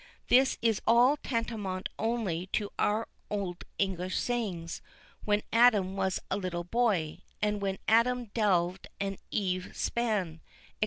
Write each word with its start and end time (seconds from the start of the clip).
This 0.29 0.57
is 0.63 0.81
all 0.87 1.15
tantamount 1.17 1.87
only 1.99 2.47
to 2.53 2.71
our 2.79 3.07
old 3.29 3.65
English 3.77 4.17
sayings, 4.17 4.81
"When 5.25 5.43
Adam 5.53 5.95
was 5.95 6.19
a 6.31 6.37
little 6.37 6.63
boy," 6.63 7.19
and 7.39 7.61
"When 7.61 7.77
Adam 7.87 8.31
delved 8.33 8.87
and 8.99 9.19
Eve 9.29 9.73
span," 9.75 10.41
&c. 10.69 10.73